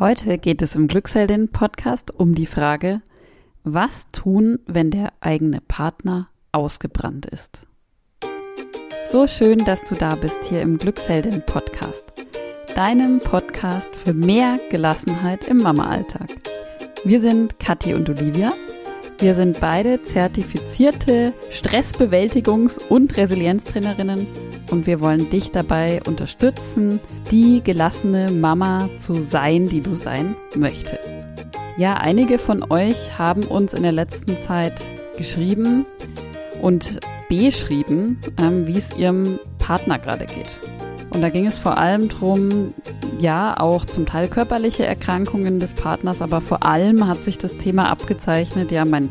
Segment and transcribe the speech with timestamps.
[0.00, 3.02] Heute geht es im Glücksheldin-Podcast um die Frage,
[3.64, 7.66] was tun, wenn der eigene Partner ausgebrannt ist?
[9.06, 12.14] So schön, dass du da bist hier im Glücksheldin-Podcast,
[12.74, 16.30] deinem Podcast für mehr Gelassenheit im Mama-Alltag.
[17.04, 18.54] Wir sind Kathi und Olivia.
[19.20, 24.26] Wir sind beide zertifizierte Stressbewältigungs- und Resilienztrainerinnen
[24.70, 27.00] und wir wollen dich dabei unterstützen,
[27.30, 31.06] die gelassene Mama zu sein, die du sein möchtest.
[31.76, 34.80] Ja, einige von euch haben uns in der letzten Zeit
[35.18, 35.84] geschrieben
[36.62, 40.56] und beschrieben, ähm, wie es ihrem Partner gerade geht.
[41.10, 42.72] Und da ging es vor allem darum,
[43.18, 47.90] ja, auch zum Teil körperliche Erkrankungen des Partners, aber vor allem hat sich das Thema
[47.90, 49.08] abgezeichnet, ja, mein,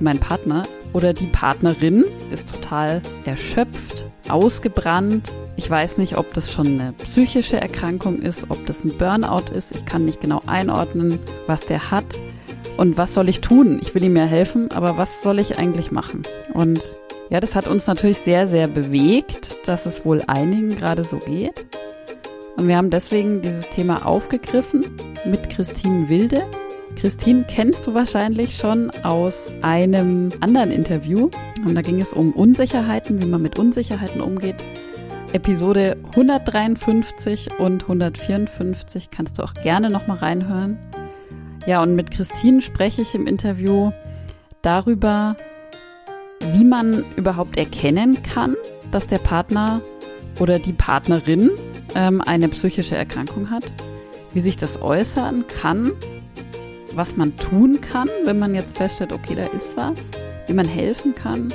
[0.00, 5.30] mein Partner oder die Partnerin ist total erschöpft, ausgebrannt.
[5.56, 9.72] Ich weiß nicht, ob das schon eine psychische Erkrankung ist, ob das ein Burnout ist.
[9.72, 12.04] Ich kann nicht genau einordnen, was der hat.
[12.78, 13.78] Und was soll ich tun?
[13.82, 16.22] Ich will ihm ja helfen, aber was soll ich eigentlich machen?
[16.54, 16.80] Und
[17.32, 21.64] ja, das hat uns natürlich sehr, sehr bewegt, dass es wohl einigen gerade so geht.
[22.58, 24.84] Und wir haben deswegen dieses Thema aufgegriffen
[25.24, 26.42] mit Christine Wilde.
[26.94, 31.30] Christine kennst du wahrscheinlich schon aus einem anderen Interview.
[31.64, 34.62] Und da ging es um Unsicherheiten, wie man mit Unsicherheiten umgeht.
[35.32, 40.78] Episode 153 und 154 kannst du auch gerne nochmal reinhören.
[41.64, 43.90] Ja, und mit Christine spreche ich im Interview
[44.60, 45.34] darüber,
[46.52, 48.56] wie man überhaupt erkennen kann,
[48.90, 49.80] dass der Partner
[50.38, 51.50] oder die Partnerin
[51.94, 53.64] ähm, eine psychische Erkrankung hat,
[54.32, 55.92] wie sich das äußern kann?
[56.94, 59.96] Was man tun kann, wenn man jetzt feststellt, okay, da ist was,
[60.46, 61.52] wie man helfen kann?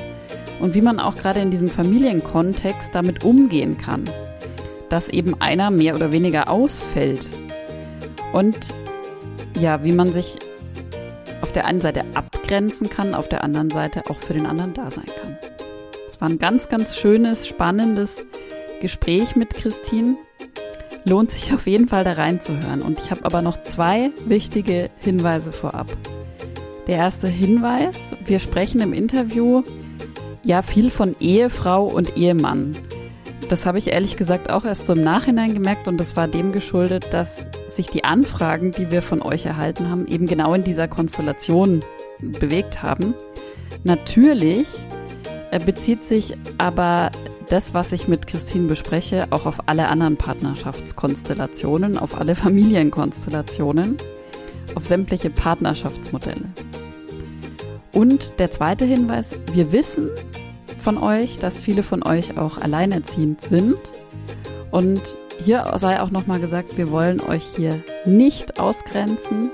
[0.59, 4.09] Und wie man auch gerade in diesem Familienkontext damit umgehen kann,
[4.89, 7.27] dass eben einer mehr oder weniger ausfällt.
[8.33, 8.57] Und
[9.59, 10.39] ja, wie man sich
[11.57, 15.07] der einen Seite abgrenzen kann, auf der anderen Seite auch für den anderen da sein
[15.21, 15.39] kann.
[16.07, 18.23] Es war ein ganz, ganz schönes, spannendes
[18.79, 20.17] Gespräch mit Christine
[21.03, 22.83] lohnt sich auf jeden Fall da reinzuhören.
[22.83, 25.87] Und ich habe aber noch zwei wichtige Hinweise vorab.
[26.85, 29.63] Der erste Hinweis, wir sprechen im Interview
[30.43, 32.77] ja viel von Ehefrau und Ehemann.
[33.49, 36.51] Das habe ich ehrlich gesagt auch erst so im Nachhinein gemerkt und das war dem
[36.51, 40.89] geschuldet, dass sich die Anfragen, die wir von euch erhalten haben, eben genau in dieser
[40.89, 41.81] Konstellation
[42.19, 43.13] bewegt haben.
[43.85, 44.67] Natürlich
[45.51, 47.11] äh, bezieht sich aber
[47.47, 53.97] das, was ich mit Christine bespreche, auch auf alle anderen Partnerschaftskonstellationen, auf alle Familienkonstellationen,
[54.75, 56.49] auf sämtliche Partnerschaftsmodelle.
[57.93, 60.09] Und der zweite Hinweis, wir wissen
[60.87, 63.75] von euch, dass viele von euch auch alleinerziehend sind.
[64.71, 69.51] Und hier sei auch nochmal gesagt, wir wollen euch hier nicht ausgrenzen.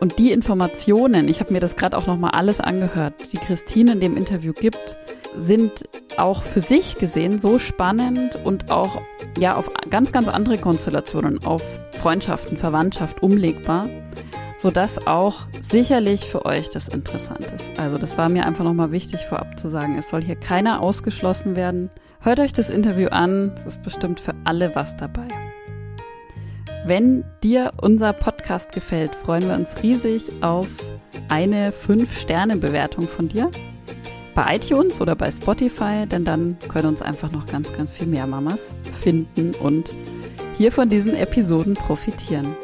[0.00, 4.00] Und die Informationen, ich habe mir das gerade auch nochmal alles angehört, die Christine in
[4.00, 4.96] dem Interview gibt,
[5.36, 5.84] sind
[6.16, 9.00] auch für sich gesehen so spannend und auch
[9.38, 11.62] ja auf ganz, ganz andere Konstellationen, auf
[11.92, 13.88] Freundschaften, Verwandtschaft umlegbar,
[14.58, 17.78] sodass auch sicherlich für euch das interessant ist.
[17.78, 21.56] Also das war mir einfach nochmal wichtig vorab zu sagen, es soll hier keiner ausgeschlossen
[21.56, 21.90] werden.
[22.20, 25.28] Hört euch das Interview an, es ist bestimmt für alle was dabei.
[26.84, 30.66] Wenn dir unser Podcast gefällt, freuen wir uns riesig auf
[31.28, 33.50] eine 5-Sterne-Bewertung von dir
[34.34, 38.26] bei iTunes oder bei Spotify, denn dann können uns einfach noch ganz, ganz viel mehr
[38.26, 39.92] Mamas finden und
[40.56, 42.56] hier von diesen Episoden profitieren.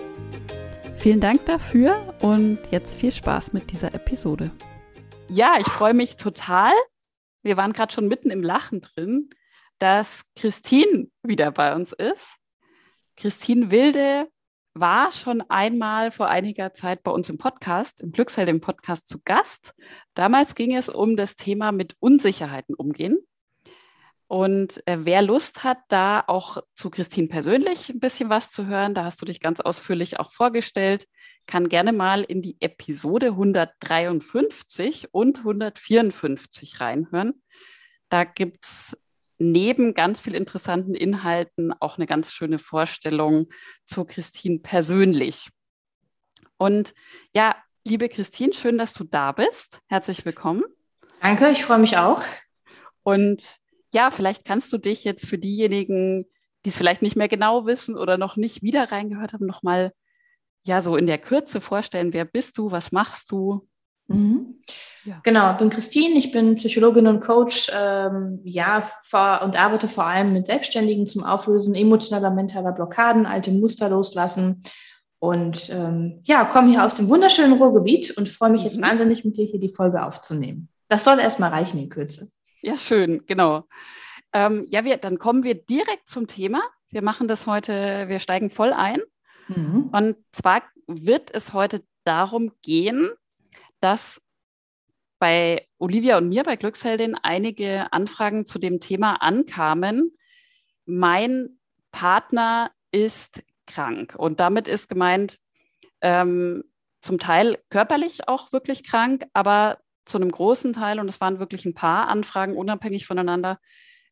[1.05, 4.51] Vielen Dank dafür und jetzt viel Spaß mit dieser Episode.
[5.29, 6.73] Ja, ich freue mich total.
[7.43, 9.29] Wir waren gerade schon mitten im Lachen drin,
[9.79, 12.39] dass Christine wieder bei uns ist.
[13.19, 14.31] Christine Wilde
[14.73, 19.19] war schon einmal vor einiger Zeit bei uns im Podcast, im Glücksfeld im Podcast zu
[19.27, 19.75] Gast.
[20.15, 23.19] Damals ging es um das Thema mit Unsicherheiten umgehen.
[24.35, 28.93] Und äh, wer Lust hat, da auch zu Christine persönlich ein bisschen was zu hören,
[28.93, 31.07] da hast du dich ganz ausführlich auch vorgestellt,
[31.47, 37.45] kann gerne mal in die Episode 153 und 154 reinhören.
[38.09, 38.99] Da gibt es
[39.39, 43.47] neben ganz viel interessanten Inhalten auch eine ganz schöne Vorstellung
[43.87, 45.49] zu Christine persönlich.
[46.57, 46.93] Und
[47.37, 47.55] ja,
[47.85, 49.79] liebe Christine, schön, dass du da bist.
[49.87, 50.65] Herzlich willkommen.
[51.21, 52.25] Danke, ich freue mich auch.
[53.05, 53.63] Und
[53.95, 56.27] ja, vielleicht kannst du dich jetzt für diejenigen,
[56.65, 59.93] die es vielleicht nicht mehr genau wissen oder noch nicht wieder reingehört haben, nochmal
[60.67, 62.13] ja so in der Kürze vorstellen.
[62.13, 62.71] Wer bist du?
[62.71, 63.69] Was machst du?
[64.07, 64.61] Mhm.
[65.05, 65.21] Ja.
[65.23, 70.05] Genau, ich bin Christine, ich bin Psychologin und Coach, ähm, ja, vor, und arbeite vor
[70.05, 74.63] allem mit Selbstständigen zum Auflösen emotionaler, mentaler Blockaden, alte Muster loslassen
[75.19, 78.83] Und ähm, ja, komme hier aus dem wunderschönen Ruhrgebiet und freue mich jetzt mhm.
[78.83, 80.69] wahnsinnig, mit dir hier die Folge aufzunehmen.
[80.89, 82.31] Das soll erstmal reichen in Kürze.
[82.65, 83.69] Ja, schön, genau.
[84.33, 86.63] Ähm, ja, wir, dann kommen wir direkt zum Thema.
[86.89, 89.03] Wir machen das heute, wir steigen voll ein.
[89.49, 89.91] Mhm.
[89.93, 93.11] Und zwar wird es heute darum gehen,
[93.81, 94.23] dass
[95.19, 100.17] bei Olivia und mir bei Glücksheldin einige Anfragen zu dem Thema ankamen.
[100.87, 101.59] Mein
[101.93, 105.39] Partner ist krank und damit ist gemeint,
[106.01, 106.65] ähm,
[107.03, 111.65] zum Teil körperlich auch wirklich krank, aber zu einem großen Teil, und es waren wirklich
[111.65, 113.59] ein paar Anfragen unabhängig voneinander,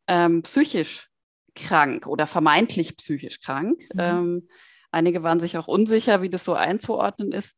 [0.07, 1.09] ähm, psychisch
[1.55, 3.79] krank oder vermeintlich psychisch krank.
[3.95, 4.01] Mhm.
[4.01, 4.49] Ähm,
[4.91, 7.57] einige waren sich auch unsicher, wie das so einzuordnen ist.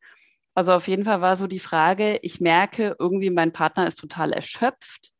[0.54, 4.32] Also auf jeden Fall war so die Frage, ich merke irgendwie, mein Partner ist total
[4.32, 5.10] erschöpft.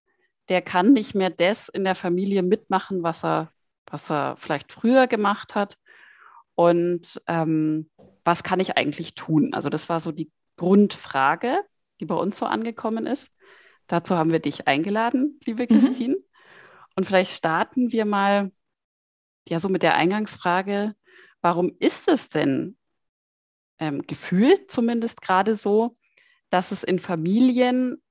[0.49, 3.50] Der kann nicht mehr das in der Familie mitmachen, was er,
[3.87, 5.76] was er vielleicht früher gemacht hat.
[6.55, 7.90] Und ähm,
[8.25, 9.55] was kann ich eigentlich tun?
[9.55, 11.62] Also das war so die Grundfrage,
[12.00, 13.32] die bei uns so angekommen ist.
[13.87, 15.67] Dazu haben wir dich eingeladen, liebe mhm.
[15.69, 16.14] Christine.
[16.17, 16.25] Mhm.
[16.96, 18.52] Und vielleicht starten wir mal
[19.49, 20.94] ja so mit der Eingangsfrage,
[21.41, 22.76] warum ist es denn
[23.79, 25.96] ähm, gefühlt zumindest gerade so,
[26.50, 28.02] dass es in Familien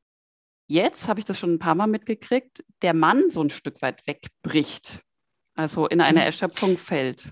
[0.68, 4.06] jetzt, habe ich das schon ein paar Mal mitgekriegt, der Mann so ein Stück weit
[4.06, 5.02] wegbricht,
[5.56, 6.26] also in eine mhm.
[6.26, 7.30] Erschöpfung fällt?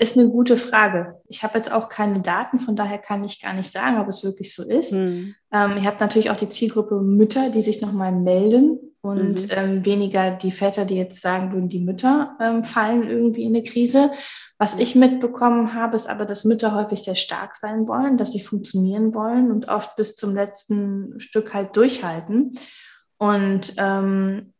[0.00, 1.20] Ist eine gute Frage.
[1.26, 4.22] Ich habe jetzt auch keine Daten, von daher kann ich gar nicht sagen, ob es
[4.22, 4.92] wirklich so ist.
[4.92, 5.34] Mhm.
[5.52, 9.50] Ähm, ihr habt natürlich auch die Zielgruppe Mütter, die sich nochmal melden und mhm.
[9.50, 13.64] ähm, weniger die Väter, die jetzt sagen würden, die Mütter ähm, fallen irgendwie in eine
[13.64, 14.12] Krise.
[14.56, 18.40] Was ich mitbekommen habe, ist aber, dass Mütter häufig sehr stark sein wollen, dass sie
[18.40, 22.52] funktionieren wollen und oft bis zum letzten Stück halt durchhalten.
[23.16, 24.52] Und ähm,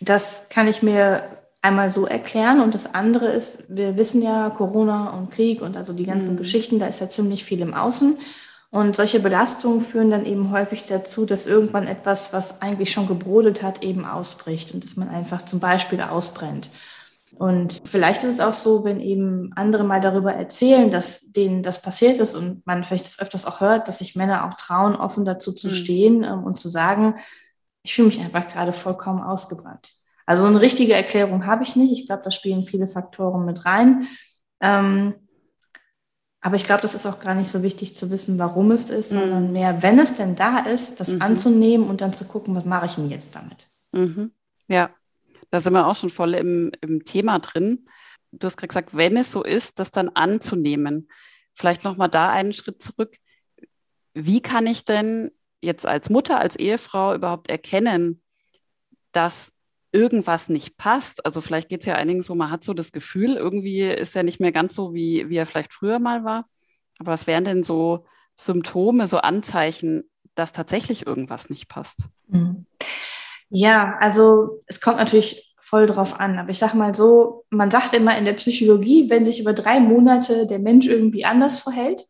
[0.00, 2.60] das kann ich mir einmal so erklären.
[2.60, 6.38] Und das andere ist, wir wissen ja, Corona und Krieg und also die ganzen mhm.
[6.38, 8.18] Geschichten, da ist ja ziemlich viel im Außen.
[8.70, 13.62] Und solche Belastungen führen dann eben häufig dazu, dass irgendwann etwas, was eigentlich schon gebrodelt
[13.62, 16.70] hat, eben ausbricht und dass man einfach zum Beispiel ausbrennt.
[17.36, 21.80] Und vielleicht ist es auch so, wenn eben andere mal darüber erzählen, dass denen das
[21.80, 25.24] passiert ist und man vielleicht das öfters auch hört, dass sich Männer auch trauen, offen
[25.24, 25.72] dazu zu mhm.
[25.72, 27.16] stehen ähm, und zu sagen,
[27.82, 29.97] ich fühle mich einfach gerade vollkommen ausgebrannt.
[30.28, 31.90] Also eine richtige Erklärung habe ich nicht.
[31.90, 34.08] Ich glaube, da spielen viele Faktoren mit rein.
[34.60, 35.14] Ähm,
[36.42, 39.10] aber ich glaube, das ist auch gar nicht so wichtig zu wissen, warum es ist,
[39.10, 39.20] mhm.
[39.20, 41.22] sondern mehr, wenn es denn da ist, das mhm.
[41.22, 43.68] anzunehmen und dann zu gucken, was mache ich denn jetzt damit.
[43.92, 44.32] Mhm.
[44.66, 44.90] Ja,
[45.50, 47.88] da sind wir auch schon voll im, im Thema drin.
[48.30, 51.08] Du hast gerade gesagt, wenn es so ist, das dann anzunehmen.
[51.54, 53.16] Vielleicht nochmal da einen Schritt zurück.
[54.12, 55.30] Wie kann ich denn
[55.62, 58.22] jetzt als Mutter, als Ehefrau überhaupt erkennen,
[59.12, 59.54] dass
[59.98, 61.26] irgendwas nicht passt?
[61.26, 64.22] Also vielleicht geht es ja einigen so, man hat so das Gefühl, irgendwie ist er
[64.22, 66.46] nicht mehr ganz so, wie, wie er vielleicht früher mal war.
[67.00, 68.06] Aber was wären denn so
[68.36, 70.04] Symptome, so Anzeichen,
[70.36, 72.04] dass tatsächlich irgendwas nicht passt?
[72.28, 72.66] Mhm.
[73.50, 76.38] Ja, also es kommt natürlich voll drauf an.
[76.38, 79.80] Aber ich sage mal so, man sagt immer in der Psychologie, wenn sich über drei
[79.80, 82.04] Monate der Mensch irgendwie anders verhält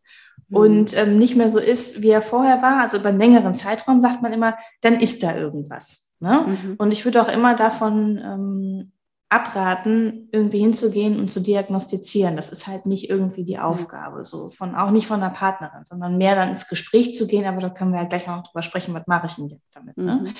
[0.48, 0.56] mhm.
[0.56, 4.02] und ähm, nicht mehr so ist, wie er vorher war, also über einen längeren Zeitraum,
[4.02, 6.07] sagt man immer, dann ist da irgendwas.
[6.20, 6.44] Ne?
[6.46, 6.74] Mhm.
[6.78, 8.92] Und ich würde auch immer davon ähm,
[9.30, 12.34] abraten, irgendwie hinzugehen und zu diagnostizieren.
[12.34, 16.16] Das ist halt nicht irgendwie die Aufgabe, so von auch nicht von der Partnerin, sondern
[16.16, 17.44] mehr dann ins Gespräch zu gehen.
[17.44, 19.96] Aber da können wir ja gleich noch drüber sprechen, was mache ich denn jetzt damit.
[19.98, 20.20] Ne?
[20.22, 20.34] Mhm.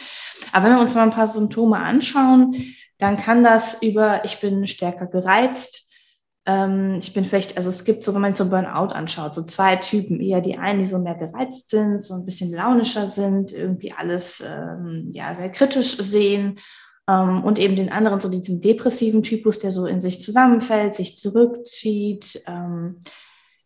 [0.53, 2.55] Aber wenn wir uns mal ein paar Symptome anschauen,
[2.97, 5.88] dann kann das über, ich bin stärker gereizt,
[6.99, 10.19] ich bin vielleicht, also es gibt so, wenn man so Burnout anschaut, so zwei Typen,
[10.19, 14.41] eher die einen, die so mehr gereizt sind, so ein bisschen launischer sind, irgendwie alles
[14.41, 16.59] ähm, ja sehr kritisch sehen
[17.07, 21.19] ähm, und eben den anderen, so diesen depressiven Typus, der so in sich zusammenfällt, sich
[21.19, 23.03] zurückzieht, ähm,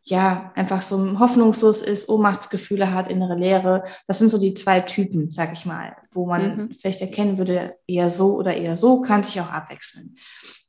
[0.05, 3.85] ja, einfach so hoffnungslos ist, Ohnmachtsgefühle hat, innere Leere.
[4.09, 6.71] Das sind so die zwei Typen, sag ich mal, wo man mhm.
[6.81, 10.17] vielleicht erkennen würde, eher so oder eher so, kann sich auch abwechseln.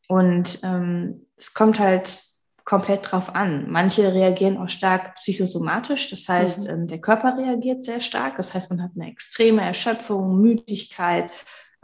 [0.07, 2.23] Und ähm, es kommt halt
[2.63, 3.69] komplett drauf an.
[3.69, 6.69] Manche reagieren auch stark psychosomatisch, das heißt, mhm.
[6.69, 11.29] ähm, der Körper reagiert sehr stark, das heißt, man hat eine extreme Erschöpfung, Müdigkeit,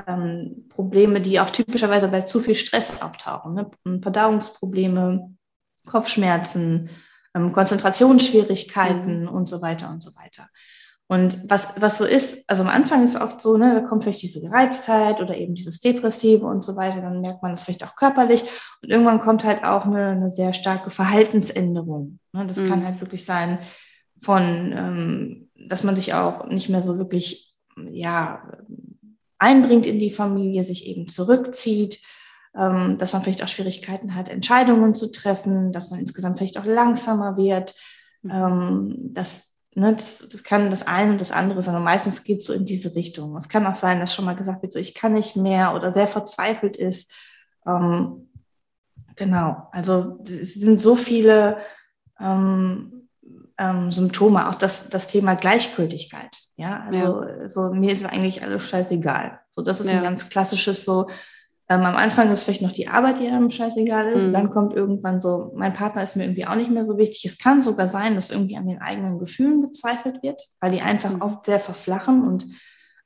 [0.08, 3.54] ähm, Probleme, die auch typischerweise bei zu viel Stress auftauchen.
[3.56, 4.00] Ne?
[4.02, 5.36] Verdauungsprobleme,
[5.86, 6.90] Kopfschmerzen,
[7.36, 9.28] ähm, Konzentrationsschwierigkeiten mhm.
[9.28, 10.48] und so weiter und so weiter.
[11.12, 14.04] Und was, was so ist, also am Anfang ist es oft so, ne, da kommt
[14.04, 17.84] vielleicht diese Gereiztheit oder eben dieses Depressive und so weiter, dann merkt man das vielleicht
[17.84, 18.44] auch körperlich.
[18.84, 22.20] Und irgendwann kommt halt auch eine, eine sehr starke Verhaltensänderung.
[22.32, 22.46] Ne?
[22.46, 22.70] Das mhm.
[22.70, 23.58] kann halt wirklich sein
[24.22, 28.44] von, ähm, dass man sich auch nicht mehr so wirklich, ja,
[29.40, 32.04] einbringt in die Familie, sich eben zurückzieht,
[32.56, 36.66] ähm, dass man vielleicht auch Schwierigkeiten hat, Entscheidungen zu treffen, dass man insgesamt vielleicht auch
[36.66, 37.74] langsamer wird.
[38.22, 38.32] Mhm.
[38.32, 41.76] Ähm, das, ne, das, das, kann das eine und das andere sein.
[41.76, 43.36] Und meistens geht es so in diese Richtung.
[43.38, 45.92] Es kann auch sein, dass schon mal gesagt wird, so ich kann nicht mehr oder
[45.92, 47.12] sehr verzweifelt ist.
[47.66, 48.30] Ähm,
[49.16, 51.58] genau, also es sind so viele
[52.20, 53.10] ähm,
[53.58, 56.38] ähm, Symptome, auch das, das Thema Gleichgültigkeit.
[56.56, 57.48] Ja, also ja.
[57.48, 59.40] so mir ist eigentlich alles scheißegal.
[59.50, 59.98] So, das ist ja.
[59.98, 61.08] ein ganz klassisches so,
[61.72, 64.28] ähm, am Anfang ist vielleicht noch die Arbeit, die einem scheißegal ist.
[64.28, 64.34] Mhm.
[64.34, 67.24] Dann kommt irgendwann so, mein Partner ist mir irgendwie auch nicht mehr so wichtig.
[67.26, 71.12] Es kann sogar sein, dass irgendwie an den eigenen Gefühlen gezweifelt wird, weil die einfach
[71.12, 71.22] mhm.
[71.22, 72.48] oft sehr verflachen und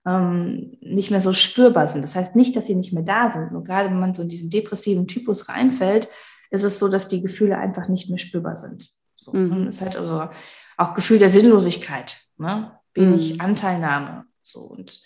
[0.06, 2.04] ähm, nicht mehr so spürbar sind.
[2.04, 3.52] Das heißt nicht, dass sie nicht mehr da sind.
[3.52, 6.08] Nur gerade wenn man so in diesen depressiven Typus reinfällt,
[6.50, 8.90] ist es so, dass die Gefühle einfach nicht mehr spürbar sind.
[9.18, 9.68] So, mhm.
[9.68, 10.30] ist halt also
[10.78, 12.72] auch Gefühl der Sinnlosigkeit, ne?
[12.94, 13.42] wenig mhm.
[13.42, 14.24] Anteilnahme.
[14.42, 15.02] So und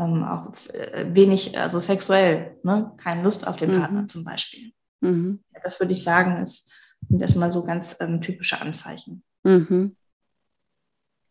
[0.00, 2.92] ähm, auch äh, wenig, also sexuell, ne?
[2.96, 4.08] keine Lust auf den Partner mhm.
[4.08, 4.72] zum Beispiel.
[5.00, 5.40] Mhm.
[5.62, 6.70] Das würde ich sagen, ist,
[7.08, 9.22] sind erstmal so ganz ähm, typische Anzeichen.
[9.44, 9.96] Mhm.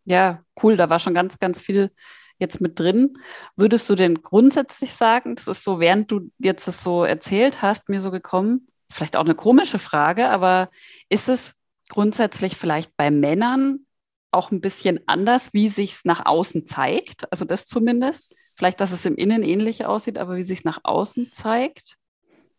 [0.06, 1.92] Ja, cool, da war schon ganz, ganz viel
[2.40, 3.18] jetzt mit drin.
[3.56, 7.90] Würdest du denn grundsätzlich sagen, das ist so, während du jetzt das so erzählt hast,
[7.90, 10.70] mir so gekommen, vielleicht auch eine komische Frage, aber
[11.10, 11.56] ist es
[11.90, 13.86] grundsätzlich vielleicht bei Männern
[14.32, 17.32] auch ein bisschen anders, wie sich es nach außen zeigt?
[17.32, 18.36] Also das zumindest.
[18.60, 21.96] Vielleicht, dass es im Innen ähnlich aussieht, aber wie sich es nach außen zeigt?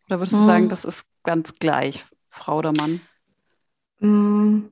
[0.07, 3.01] Oder würdest du sagen, das ist ganz gleich, Frau oder Mann?
[3.99, 4.71] Hm.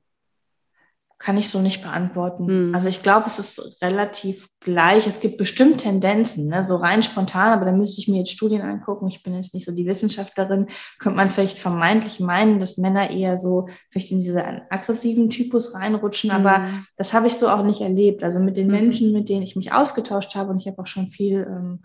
[1.22, 2.48] Kann ich so nicht beantworten.
[2.48, 2.74] Hm.
[2.74, 5.06] Also ich glaube, es ist relativ gleich.
[5.06, 6.62] Es gibt bestimmt Tendenzen, ne?
[6.62, 9.06] so rein spontan, aber da müsste ich mir jetzt Studien angucken.
[9.06, 10.68] Ich bin jetzt nicht so die Wissenschaftlerin.
[10.98, 16.34] Könnte man vielleicht vermeintlich meinen, dass Männer eher so vielleicht in diesen aggressiven Typus reinrutschen,
[16.34, 16.46] hm.
[16.46, 18.24] aber das habe ich so auch nicht erlebt.
[18.24, 18.72] Also mit den hm.
[18.72, 21.80] Menschen, mit denen ich mich ausgetauscht habe und ich habe auch schon viel ähm,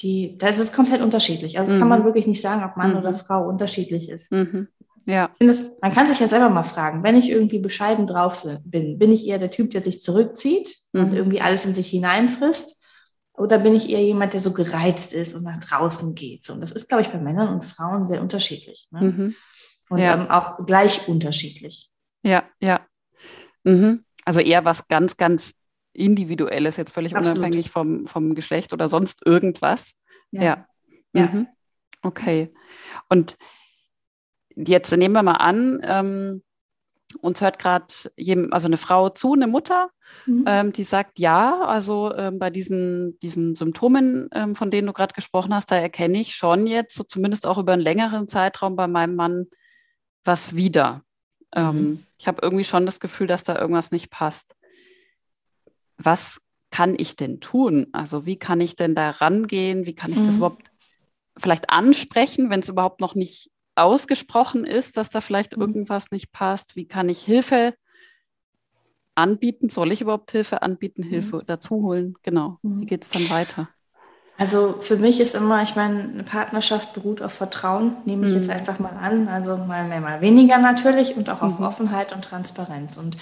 [0.00, 1.58] die, da ist es komplett unterschiedlich.
[1.58, 1.78] Also mhm.
[1.80, 2.04] kann man mhm.
[2.04, 2.98] wirklich nicht sagen, ob Mann mhm.
[2.98, 4.30] oder Frau unterschiedlich ist.
[4.30, 4.68] Mhm.
[5.08, 5.30] Ja.
[5.40, 9.10] Das, man kann sich ja selber mal fragen, wenn ich irgendwie bescheiden drauf bin, bin
[9.10, 11.16] ich eher der Typ, der sich zurückzieht und mhm.
[11.16, 12.78] irgendwie alles in sich hineinfrisst?
[13.32, 16.50] Oder bin ich eher jemand, der so gereizt ist und nach draußen geht?
[16.50, 18.86] Und das ist, glaube ich, bei Männern und Frauen sehr unterschiedlich.
[18.90, 19.00] Ne?
[19.00, 19.34] Mhm.
[19.88, 20.14] Und ja.
[20.14, 21.90] ähm, auch gleich unterschiedlich.
[22.22, 22.80] Ja, ja.
[23.64, 24.04] Mhm.
[24.26, 25.54] Also eher was ganz, ganz
[25.94, 27.38] Individuelles, jetzt völlig Absolut.
[27.38, 29.94] unabhängig vom, vom Geschlecht oder sonst irgendwas.
[30.32, 30.42] Ja.
[30.42, 30.66] Ja.
[31.14, 31.26] ja.
[31.28, 31.46] Mhm.
[32.02, 32.52] Okay.
[33.08, 33.38] Und
[34.66, 36.42] jetzt nehmen wir mal an, ähm,
[37.20, 37.86] uns hört gerade
[38.50, 39.90] also eine Frau zu, eine Mutter,
[40.26, 40.44] mhm.
[40.46, 45.14] ähm, die sagt, ja, also ähm, bei diesen, diesen Symptomen, ähm, von denen du gerade
[45.14, 48.86] gesprochen hast, da erkenne ich schon jetzt, so zumindest auch über einen längeren Zeitraum bei
[48.86, 49.46] meinem Mann,
[50.24, 51.02] was wieder.
[51.54, 52.06] Ähm, mhm.
[52.18, 54.54] ich habe irgendwie schon das Gefühl, dass da irgendwas nicht passt
[55.98, 57.88] was kann ich denn tun?
[57.92, 59.86] Also wie kann ich denn da rangehen?
[59.86, 60.26] Wie kann ich mhm.
[60.26, 60.70] das überhaupt
[61.36, 65.62] vielleicht ansprechen, wenn es überhaupt noch nicht ausgesprochen ist, dass da vielleicht mhm.
[65.62, 66.76] irgendwas nicht passt?
[66.76, 67.74] Wie kann ich Hilfe
[69.14, 69.68] anbieten?
[69.68, 71.10] Soll ich überhaupt Hilfe anbieten, mhm.
[71.10, 72.14] Hilfe dazu holen?
[72.22, 72.58] Genau.
[72.62, 72.86] Wie mhm.
[72.86, 73.68] geht es dann weiter?
[74.36, 78.36] Also für mich ist immer, ich meine, eine Partnerschaft beruht auf Vertrauen, nehme ich mhm.
[78.36, 79.26] jetzt einfach mal an.
[79.26, 81.66] Also mal mehr, mal weniger natürlich und auch auf mhm.
[81.66, 82.98] Offenheit und Transparenz.
[82.98, 83.16] Und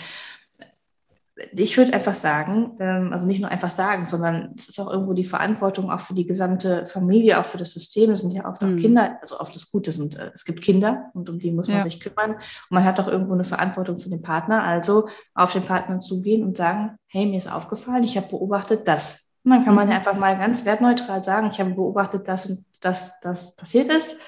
[1.53, 5.13] ich würde einfach sagen, ähm, also nicht nur einfach sagen, sondern es ist auch irgendwo
[5.13, 8.11] die Verantwortung auch für die gesamte Familie, auch für das System.
[8.11, 8.81] Es sind ja oft auch mhm.
[8.81, 11.79] Kinder, also oft das Gute sind, äh, es gibt Kinder und um die muss man
[11.79, 11.83] ja.
[11.83, 12.33] sich kümmern.
[12.33, 12.41] Und
[12.71, 14.63] man hat auch irgendwo eine Verantwortung für den Partner.
[14.63, 19.29] Also auf den Partner zugehen und sagen, hey, mir ist aufgefallen, ich habe beobachtet das.
[19.45, 19.81] Und dann kann mhm.
[19.81, 23.91] man ja einfach mal ganz wertneutral sagen, ich habe beobachtet, dass und das, das passiert
[23.91, 24.19] ist.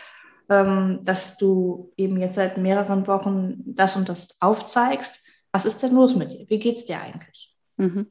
[0.51, 5.95] Ähm, dass du eben jetzt seit mehreren Wochen das und das aufzeigst was ist denn
[5.95, 6.47] los mit dir?
[6.49, 7.55] Wie geht es dir eigentlich?
[7.77, 8.07] Mhm.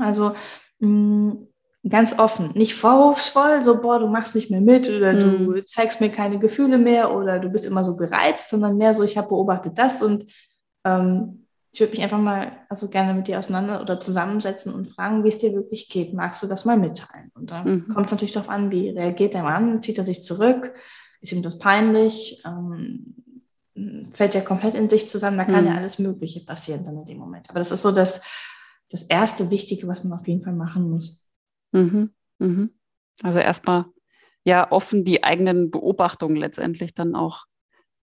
[0.00, 0.34] Also
[0.78, 1.48] mh, mm,
[1.88, 5.46] ganz offen, nicht vorwurfsvoll, so, boah, du machst nicht mehr mit oder mhm.
[5.46, 9.02] du zeigst mir keine Gefühle mehr oder du bist immer so gereizt, sondern mehr so,
[9.02, 10.26] ich habe beobachtet das und
[10.84, 15.22] ähm, ich würde mich einfach mal also gerne mit dir auseinander oder zusammensetzen und fragen,
[15.22, 16.12] wie es dir wirklich geht.
[16.12, 17.30] Magst du das mal mitteilen?
[17.34, 17.94] Und dann mhm.
[17.94, 19.80] kommt es natürlich darauf an, wie reagiert der Mann?
[19.80, 20.74] Zieht er sich zurück?
[21.20, 22.42] Ist ihm das peinlich?
[22.44, 23.19] Ähm,
[24.12, 25.70] fällt ja komplett in sich zusammen, da kann mhm.
[25.70, 27.48] ja alles Mögliche passieren dann in dem Moment.
[27.48, 28.22] Aber das ist so das,
[28.90, 31.26] das erste Wichtige, was man auf jeden Fall machen muss.
[31.72, 32.10] Mhm.
[32.38, 32.70] Mhm.
[33.22, 33.86] Also erstmal
[34.44, 37.44] ja offen die eigenen Beobachtungen letztendlich dann auch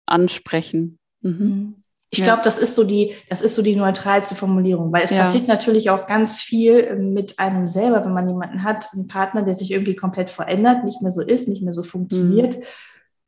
[0.06, 0.98] ansprechen.
[1.20, 1.30] Mhm.
[1.30, 1.76] mhm.
[2.14, 2.26] Ich ja.
[2.26, 5.22] glaube, das ist so die, das ist so die neutralste Formulierung, weil es ja.
[5.22, 9.42] passiert natürlich auch ganz viel ähm, mit einem selber, wenn man jemanden hat, einen Partner,
[9.42, 12.58] der sich irgendwie komplett verändert, nicht mehr so ist, nicht mehr so funktioniert.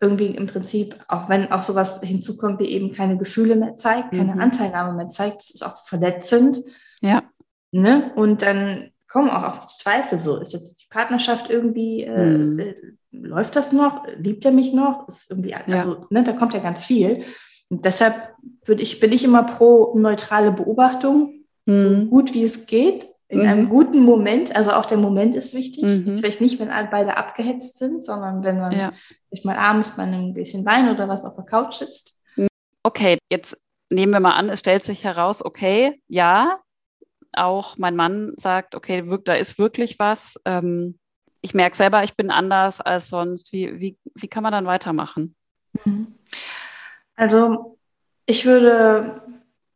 [0.00, 4.34] Irgendwie im Prinzip, auch wenn auch sowas hinzukommt, wie eben keine Gefühle mehr zeigt, keine
[4.34, 4.40] mhm.
[4.40, 6.58] Anteilnahme mehr zeigt, das ist auch verletzend.
[7.00, 7.22] Ja.
[7.70, 8.12] Ne?
[8.14, 10.38] Und dann kommen auch auf Zweifel so.
[10.38, 12.58] Ist jetzt die Partnerschaft irgendwie, äh, mhm.
[12.58, 12.74] äh,
[13.12, 14.04] läuft das noch?
[14.16, 15.08] Liebt er mich noch?
[15.08, 16.06] Ist irgendwie, also, ja.
[16.10, 17.24] ne, da kommt ja ganz viel.
[17.68, 18.34] Und deshalb
[18.64, 21.76] würde ich, bin ich immer pro neutrale Beobachtung, mhm.
[21.76, 23.46] so gut wie es geht, in mhm.
[23.46, 24.54] einem guten Moment.
[24.54, 25.84] Also auch der Moment ist wichtig.
[25.84, 26.18] Mhm.
[26.18, 28.92] Vielleicht nicht, wenn beide abgehetzt sind, sondern wenn man ja.
[29.28, 32.20] vielleicht mal abends bei einem bisschen Wein oder was auf der Couch sitzt.
[32.82, 33.56] Okay, jetzt
[33.90, 36.58] nehmen wir mal an, es stellt sich heraus, okay, ja,
[37.32, 40.38] auch mein Mann sagt, okay, da ist wirklich was.
[40.44, 40.98] Ähm,
[41.40, 43.52] ich merke selber, ich bin anders als sonst.
[43.52, 45.34] Wie, wie, wie kann man dann weitermachen?
[45.84, 46.14] Mhm.
[47.16, 47.78] Also
[48.26, 49.22] ich würde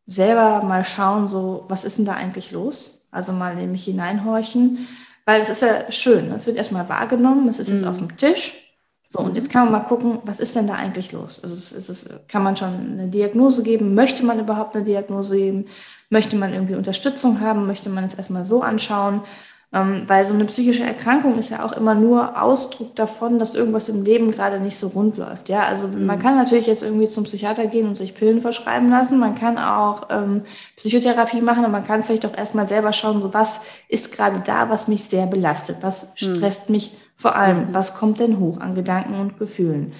[0.06, 2.97] selber mal schauen, so, was ist denn da eigentlich los?
[3.10, 4.86] Also mal nämlich hineinhorchen,
[5.24, 6.30] weil es ist ja schön.
[6.32, 7.88] Es wird erstmal wahrgenommen, es ist jetzt mhm.
[7.88, 8.68] auf dem Tisch.
[9.10, 11.42] So, und jetzt kann man mal gucken, was ist denn da eigentlich los?
[11.42, 13.94] Also es, es, es, kann man schon eine Diagnose geben?
[13.94, 15.66] Möchte man überhaupt eine Diagnose geben?
[16.10, 17.66] Möchte man irgendwie Unterstützung haben?
[17.66, 19.22] Möchte man es erstmal so anschauen?
[19.70, 23.90] Ähm, weil so eine psychische Erkrankung ist ja auch immer nur Ausdruck davon, dass irgendwas
[23.90, 25.50] im Leben gerade nicht so rund läuft.
[25.50, 26.06] Ja, also mhm.
[26.06, 29.18] man kann natürlich jetzt irgendwie zum Psychiater gehen und sich Pillen verschreiben lassen.
[29.18, 30.42] Man kann auch ähm,
[30.76, 33.60] Psychotherapie machen und man kann vielleicht auch erstmal selber schauen, so was
[33.90, 36.36] ist gerade da, was mich sehr belastet, was mhm.
[36.36, 37.74] stresst mich vor allem, mhm.
[37.74, 39.92] was kommt denn hoch an Gedanken und Gefühlen.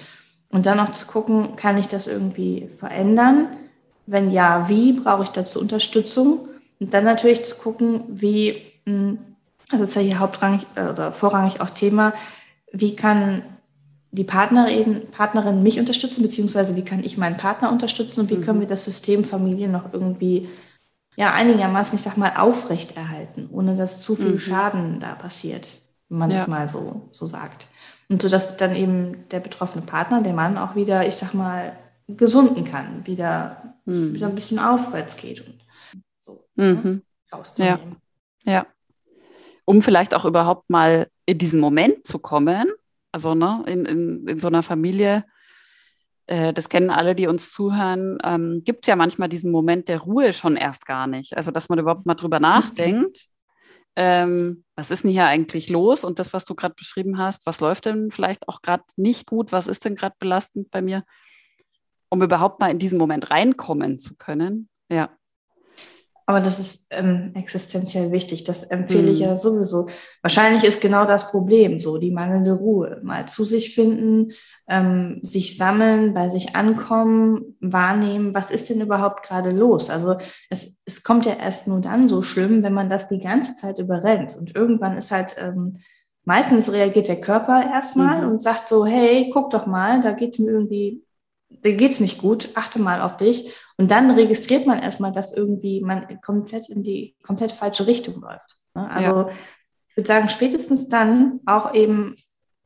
[0.49, 3.49] Und dann auch zu gucken, kann ich das irgendwie verändern?
[4.07, 6.47] Wenn ja, wie brauche ich dazu Unterstützung?
[6.79, 9.27] Und dann natürlich zu gucken, wie hm, also
[9.69, 12.13] das ist ja hier hauptrangig äh, oder vorrangig auch Thema,
[12.71, 13.43] wie kann
[14.11, 18.43] die Partnerin, Partnerin mich unterstützen, beziehungsweise wie kann ich meinen Partner unterstützen und wie mhm.
[18.43, 20.49] können wir das System Familie noch irgendwie
[21.15, 24.39] ja einigermaßen, ich sag mal, aufrechterhalten, ohne dass zu viel mhm.
[24.39, 25.73] Schaden da passiert,
[26.09, 26.39] wenn man ja.
[26.39, 27.67] es mal so, so sagt.
[28.07, 31.77] Und so dass dann eben der betroffene Partner, der Mann auch wieder, ich sag mal,
[32.07, 34.13] gesunden kann, wieder, mhm.
[34.13, 35.59] wieder ein bisschen aufwärts geht und
[36.17, 37.03] so mhm.
[37.31, 37.97] rauszunehmen.
[38.43, 38.53] Ja.
[38.53, 38.65] ja
[39.69, 42.71] um vielleicht auch überhaupt mal in diesen Moment zu kommen.
[43.11, 45.25] Also ne, in, in, in so einer Familie,
[46.25, 49.99] äh, das kennen alle, die uns zuhören, ähm, gibt es ja manchmal diesen Moment der
[49.99, 51.37] Ruhe schon erst gar nicht.
[51.37, 53.27] Also dass man überhaupt mal drüber nachdenkt.
[53.95, 56.03] Ähm, was ist denn hier eigentlich los?
[56.03, 59.51] Und das, was du gerade beschrieben hast, was läuft denn vielleicht auch gerade nicht gut?
[59.51, 61.03] Was ist denn gerade belastend bei mir?
[62.09, 64.67] Um überhaupt mal in diesen Moment reinkommen zu können.
[64.89, 65.11] Ja.
[66.29, 68.43] Aber das ist ähm, existenziell wichtig.
[68.43, 69.13] Das empfehle mhm.
[69.13, 69.89] ich ja sowieso.
[70.21, 72.99] Wahrscheinlich ist genau das Problem so, die mangelnde Ruhe.
[73.01, 74.33] Mal zu sich finden,
[74.67, 79.89] ähm, sich sammeln, bei sich ankommen, wahrnehmen, was ist denn überhaupt gerade los?
[79.89, 80.17] Also
[80.51, 83.79] es, es kommt ja erst nur dann so schlimm, wenn man das die ganze Zeit
[83.79, 84.37] überrennt.
[84.37, 85.77] Und irgendwann ist halt, ähm,
[86.25, 88.33] meistens reagiert der Körper erstmal mhm.
[88.33, 91.01] und sagt so, hey, guck doch mal, da geht es mir irgendwie,
[91.49, 93.51] da geht es nicht gut, achte mal auf dich.
[93.79, 98.57] Und dann registriert man erstmal, dass irgendwie man komplett in die komplett falsche Richtung läuft.
[98.75, 98.91] Ne?
[98.91, 99.29] Also ja.
[99.87, 102.17] ich würde sagen, spätestens dann auch eben,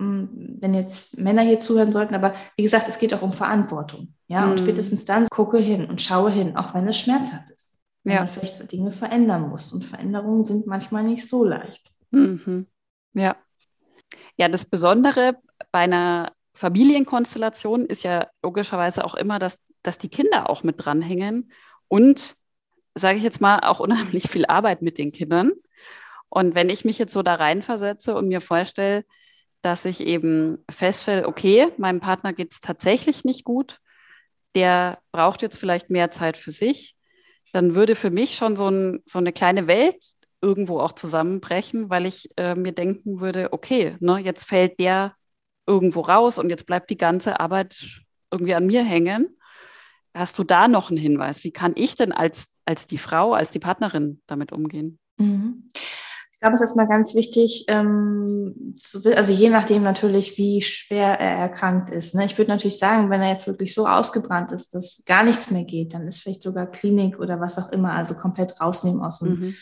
[0.02, 4.16] hm, wenn jetzt Männer hier zuhören sollten, aber wie gesagt, es geht auch um Verantwortung.
[4.28, 4.54] Ja, mhm.
[4.54, 7.80] und spätestens dann gucke hin und schaue hin, auch wenn es schmerzhaft ist.
[8.04, 8.20] Wenn ja.
[8.22, 9.72] man vielleicht Dinge verändern muss.
[9.72, 11.92] Und Veränderungen sind manchmal nicht so leicht.
[12.10, 12.66] Mhm.
[13.14, 13.36] Ja.
[14.36, 15.38] Ja, das Besondere
[15.72, 21.52] bei einer Familienkonstellation ist ja logischerweise auch immer, dass dass die Kinder auch mit dranhängen
[21.88, 22.36] und,
[22.96, 25.52] sage ich jetzt mal, auch unheimlich viel Arbeit mit den Kindern.
[26.30, 29.06] Und wenn ich mich jetzt so da reinversetze und mir vorstelle,
[29.62, 33.80] dass ich eben feststelle, okay, meinem Partner geht es tatsächlich nicht gut,
[34.56, 36.96] der braucht jetzt vielleicht mehr Zeit für sich,
[37.54, 40.04] dann würde für mich schon so, ein, so eine kleine Welt
[40.42, 45.16] irgendwo auch zusammenbrechen, weil ich äh, mir denken würde, okay, ne, jetzt fällt der
[45.66, 49.38] irgendwo raus und jetzt bleibt die ganze Arbeit irgendwie an mir hängen.
[50.16, 51.44] Hast du da noch einen Hinweis?
[51.44, 55.00] Wie kann ich denn als, als die Frau, als die Partnerin damit umgehen?
[55.18, 55.72] Mhm.
[56.32, 61.18] Ich glaube, es ist mal ganz wichtig, ähm, zu, also je nachdem natürlich, wie schwer
[61.20, 62.16] er erkrankt ist.
[62.16, 62.26] Ne?
[62.26, 65.64] Ich würde natürlich sagen, wenn er jetzt wirklich so ausgebrannt ist, dass gar nichts mehr
[65.64, 69.40] geht, dann ist vielleicht sogar Klinik oder was auch immer, also komplett rausnehmen aus dem,
[69.40, 69.56] mhm.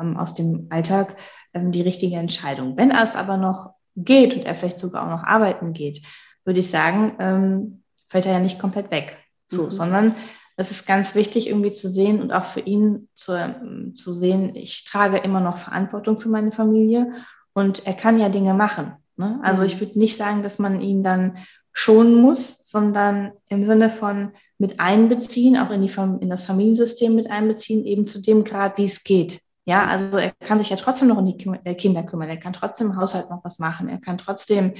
[0.00, 1.16] ähm, aus dem Alltag,
[1.52, 2.76] ähm, die richtige Entscheidung.
[2.76, 6.00] Wenn es aber noch geht und er vielleicht sogar auch noch arbeiten geht,
[6.44, 9.19] würde ich sagen, ähm, fällt er ja nicht komplett weg.
[9.50, 9.70] So, mhm.
[9.70, 10.16] sondern
[10.56, 14.54] es ist ganz wichtig irgendwie zu sehen und auch für ihn zu, ähm, zu sehen,
[14.54, 17.12] ich trage immer noch Verantwortung für meine Familie
[17.52, 18.92] und er kann ja Dinge machen.
[19.16, 19.40] Ne?
[19.42, 19.66] Also mhm.
[19.66, 21.38] ich würde nicht sagen, dass man ihn dann
[21.72, 27.30] schonen muss, sondern im Sinne von mit einbeziehen, auch in, die, in das Familiensystem mit
[27.30, 29.40] einbeziehen, eben zu dem Grad, wie es geht.
[29.64, 32.52] Ja, also er kann sich ja trotzdem noch um die äh, Kinder kümmern, er kann
[32.52, 34.74] trotzdem im Haushalt noch was machen, er kann trotzdem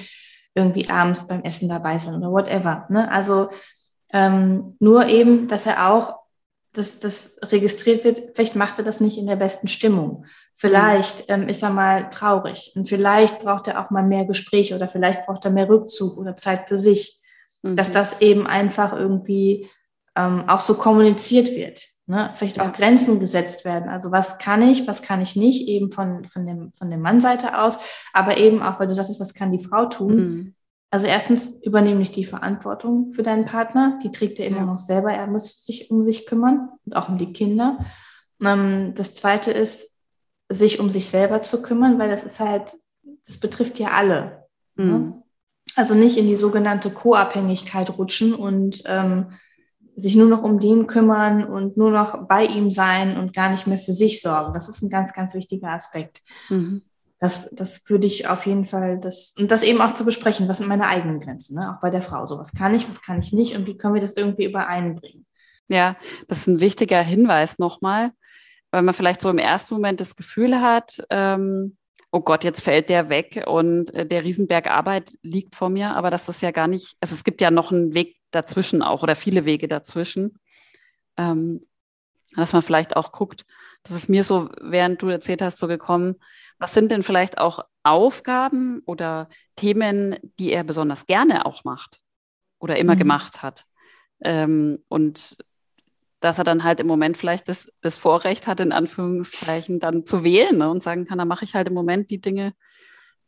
[0.55, 2.87] irgendwie abends beim Essen dabei sein oder whatever.
[2.91, 3.11] Ne?
[3.11, 3.49] Also
[4.13, 6.21] ähm, nur eben, dass er auch
[6.73, 10.27] dass das registriert wird, vielleicht macht er das nicht in der besten Stimmung.
[10.55, 14.87] Vielleicht ähm, ist er mal traurig und vielleicht braucht er auch mal mehr Gespräche oder
[14.89, 17.19] vielleicht braucht er mehr Rückzug oder Zeit für sich.
[17.63, 17.77] Mhm.
[17.77, 19.69] Dass das eben einfach irgendwie
[20.15, 21.83] ähm, auch so kommuniziert wird.
[22.07, 22.31] Ne?
[22.35, 22.69] Vielleicht ja.
[22.69, 23.89] auch Grenzen gesetzt werden.
[23.89, 27.59] Also was kann ich, was kann ich nicht, eben von, von, dem, von der Mannseite
[27.59, 27.79] aus,
[28.13, 30.17] aber eben auch, weil du sagst, was kann die Frau tun.
[30.17, 30.55] Mhm.
[30.91, 35.13] Also erstens übernehme nicht die Verantwortung für deinen Partner, die trägt er immer noch selber,
[35.13, 37.79] er muss sich um sich kümmern und auch um die Kinder.
[38.43, 39.97] Ähm, das zweite ist,
[40.49, 42.75] sich um sich selber zu kümmern, weil das ist halt,
[43.25, 44.49] das betrifft ja alle.
[44.75, 44.85] Ne?
[44.85, 45.23] Mhm.
[45.77, 49.35] Also nicht in die sogenannte Co-Abhängigkeit rutschen und ähm,
[49.95, 53.67] sich nur noch um den kümmern und nur noch bei ihm sein und gar nicht
[53.67, 54.55] mehr für sich sorgen.
[54.55, 56.23] Das ist ein ganz, ganz wichtiger Aspekt.
[56.49, 56.83] Mhm.
[57.21, 60.59] Das, das würde ich auf jeden Fall, das, und das eben auch zu besprechen, was
[60.59, 61.75] sind meine eigenen Grenzen, ne?
[61.75, 62.25] auch bei der Frau.
[62.25, 65.27] So, was kann ich, was kann ich nicht und wie können wir das irgendwie übereinbringen?
[65.69, 65.97] Ja,
[66.29, 68.11] das ist ein wichtiger Hinweis nochmal,
[68.71, 71.77] weil man vielleicht so im ersten Moment das Gefühl hat, ähm,
[72.11, 76.11] oh Gott, jetzt fällt der weg und äh, der Riesenberg Arbeit liegt vor mir, aber
[76.11, 79.15] das ist ja gar nicht, also es gibt ja noch einen Weg dazwischen auch oder
[79.15, 80.39] viele Wege dazwischen,
[81.17, 81.67] ähm,
[82.35, 83.45] dass man vielleicht auch guckt,
[83.83, 86.17] das ist mir so, während du erzählt hast, so gekommen,
[86.61, 91.99] was sind denn vielleicht auch Aufgaben oder Themen, die er besonders gerne auch macht
[92.61, 92.99] oder immer mhm.
[92.99, 93.65] gemacht hat?
[94.21, 95.39] Ähm, und
[96.21, 100.23] dass er dann halt im Moment vielleicht das, das Vorrecht hat, in Anführungszeichen, dann zu
[100.23, 102.53] wählen ne, und sagen kann, da mache ich halt im Moment die Dinge,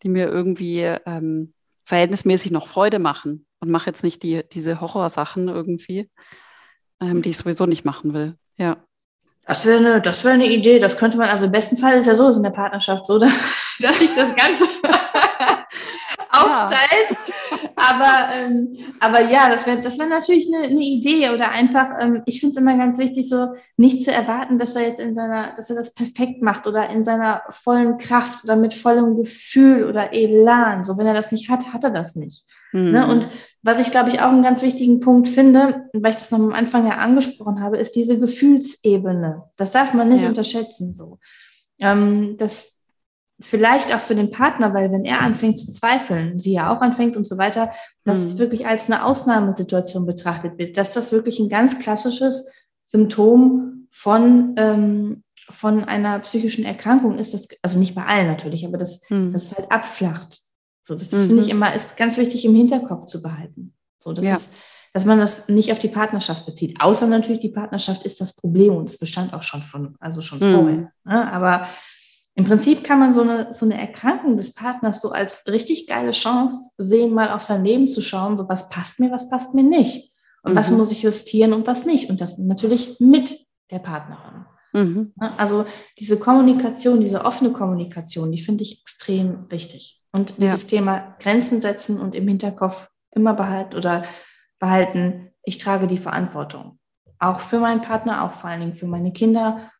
[0.02, 1.54] die mir irgendwie ähm,
[1.86, 6.10] verhältnismäßig noch Freude machen und mache jetzt nicht die, diese Horrorsachen irgendwie,
[7.00, 8.36] ähm, die ich sowieso nicht machen will.
[8.58, 8.84] Ja.
[9.46, 10.78] Das wäre eine, das wäre eine Idee.
[10.78, 13.18] Das könnte man, also im besten Fall ist ja so in der Partnerschaft so,
[13.80, 14.64] dass sich das Ganze
[16.30, 17.16] aufteilt.
[17.74, 22.22] Aber, ähm, aber ja, das wäre das wär natürlich eine, eine Idee oder einfach, ähm,
[22.26, 25.56] ich finde es immer ganz wichtig, so nicht zu erwarten, dass er jetzt in seiner,
[25.56, 30.12] dass er das perfekt macht oder in seiner vollen Kraft oder mit vollem Gefühl oder
[30.12, 30.84] Elan.
[30.84, 32.44] So, wenn er das nicht hat, hat er das nicht.
[32.72, 32.92] Mhm.
[32.92, 33.08] Ne?
[33.08, 33.28] Und
[33.62, 36.52] was ich, glaube ich, auch einen ganz wichtigen Punkt finde, weil ich das noch am
[36.52, 39.44] Anfang ja angesprochen habe, ist diese Gefühlsebene.
[39.56, 40.28] Das darf man nicht ja.
[40.28, 40.92] unterschätzen.
[40.92, 41.18] So.
[41.78, 42.84] Ähm, das,
[43.42, 47.16] vielleicht auch für den Partner, weil wenn er anfängt zu zweifeln, sie ja auch anfängt
[47.16, 47.72] und so weiter,
[48.04, 48.26] dass mhm.
[48.26, 52.50] es wirklich als eine Ausnahmesituation betrachtet wird, dass das wirklich ein ganz klassisches
[52.84, 58.78] Symptom von, ähm, von einer psychischen Erkrankung ist, das, also nicht bei allen natürlich, aber
[58.78, 59.32] das, mhm.
[59.32, 60.40] das halt abflacht.
[60.82, 61.26] So, das mhm.
[61.26, 63.74] finde ich immer, ist ganz wichtig im Hinterkopf zu behalten.
[63.98, 64.36] So, das ja.
[64.36, 64.52] ist,
[64.92, 66.80] dass man das nicht auf die Partnerschaft bezieht.
[66.80, 70.40] Außer natürlich, die Partnerschaft ist das Problem und es bestand auch schon von, also schon
[70.40, 70.54] mhm.
[70.54, 70.92] vorher.
[71.04, 71.32] Ne?
[71.32, 71.66] Aber
[72.34, 76.12] im Prinzip kann man so eine, so eine Erkrankung des Partners so als richtig geile
[76.12, 79.64] Chance sehen, mal auf sein Leben zu schauen, so was passt mir, was passt mir
[79.64, 80.12] nicht.
[80.42, 80.56] Und mhm.
[80.56, 82.10] was muss ich justieren und was nicht.
[82.10, 83.38] Und das natürlich mit
[83.70, 84.46] der Partnerin.
[84.72, 85.12] Mhm.
[85.18, 85.66] Also
[85.98, 90.00] diese Kommunikation, diese offene Kommunikation, die finde ich extrem wichtig.
[90.12, 90.78] Und dieses ja.
[90.78, 94.04] Thema Grenzen setzen und im Hinterkopf immer behalten oder
[94.58, 96.78] behalten, ich trage die Verantwortung.
[97.18, 99.70] Auch für meinen Partner, auch vor allen Dingen für meine Kinder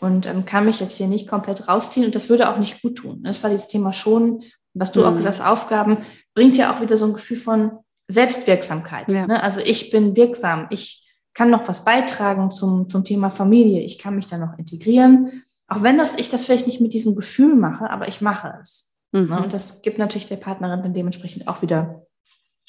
[0.00, 2.96] und ähm, kann mich jetzt hier nicht komplett rausziehen und das würde auch nicht gut
[2.96, 3.22] tun.
[3.22, 4.42] Das war dieses Thema schon,
[4.74, 5.06] was du mhm.
[5.06, 5.98] auch gesagt hast, Aufgaben,
[6.34, 7.78] bringt ja auch wieder so ein Gefühl von
[8.08, 9.10] Selbstwirksamkeit.
[9.10, 9.26] Ja.
[9.26, 9.42] Ne?
[9.42, 11.03] Also ich bin wirksam, ich
[11.34, 15.82] kann noch was beitragen zum, zum Thema Familie, ich kann mich da noch integrieren, auch
[15.82, 18.94] wenn das, ich das vielleicht nicht mit diesem Gefühl mache, aber ich mache es.
[19.12, 19.32] Mhm.
[19.32, 22.06] Und das gibt natürlich der Partnerin dann dementsprechend auch wieder,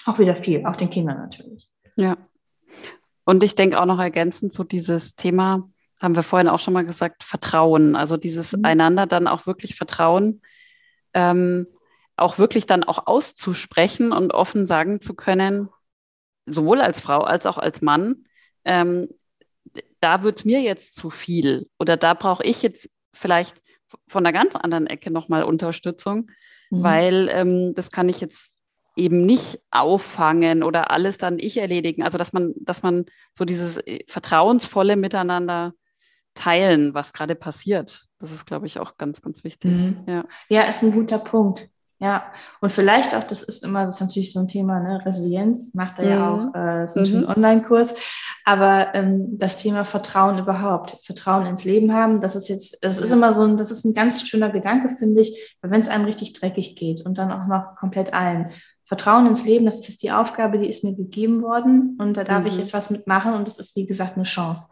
[0.05, 1.69] auch wieder viel, auch den Kindern natürlich.
[1.95, 2.17] Ja.
[3.23, 5.69] Und ich denke auch noch ergänzend zu dieses Thema,
[6.01, 7.95] haben wir vorhin auch schon mal gesagt, Vertrauen.
[7.95, 8.65] Also dieses mhm.
[8.65, 10.41] einander dann auch wirklich Vertrauen,
[11.13, 11.67] ähm,
[12.17, 15.69] auch wirklich dann auch auszusprechen und offen sagen zu können,
[16.45, 18.25] sowohl als Frau als auch als Mann,
[18.65, 19.07] ähm,
[19.99, 23.61] da wird es mir jetzt zu viel oder da brauche ich jetzt vielleicht
[24.07, 26.31] von einer ganz anderen Ecke nochmal Unterstützung,
[26.69, 26.83] mhm.
[26.83, 28.59] weil ähm, das kann ich jetzt
[28.95, 32.03] eben nicht auffangen oder alles dann ich erledigen.
[32.03, 33.05] Also dass man, dass man
[33.37, 35.73] so dieses äh, vertrauensvolle Miteinander
[36.33, 38.07] teilen, was gerade passiert.
[38.19, 39.71] Das ist, glaube ich, auch ganz, ganz wichtig.
[39.71, 40.03] Mhm.
[40.07, 40.25] Ja.
[40.49, 41.69] ja, ist ein guter Punkt.
[41.97, 42.25] Ja,
[42.59, 45.05] und vielleicht auch, das ist immer, das ist natürlich so ein Thema, ne?
[45.05, 46.11] Resilienz macht er mhm.
[46.11, 47.29] ja auch, äh, ein mhm.
[47.29, 47.95] Online-Kurs,
[48.43, 53.11] aber ähm, das Thema Vertrauen überhaupt, Vertrauen ins Leben haben, das ist jetzt, das ist
[53.11, 56.33] immer so ein, das ist ein ganz schöner Gedanke, finde ich, wenn es einem richtig
[56.33, 58.51] dreckig geht und dann auch noch komplett allen.
[58.83, 62.41] Vertrauen ins Leben, das ist die Aufgabe, die ist mir gegeben worden und da darf
[62.41, 62.47] mhm.
[62.47, 64.67] ich jetzt was mitmachen und das ist, wie gesagt, eine Chance.